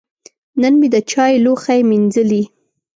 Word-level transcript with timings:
نن 0.61 0.73
مې 0.79 0.87
د 0.93 0.95
چای 1.11 1.33
لوښی 1.43 1.81
مینځلي. 1.89 2.43